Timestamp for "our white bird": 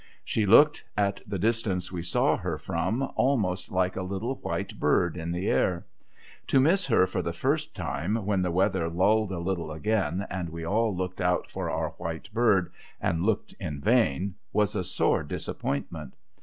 11.69-12.71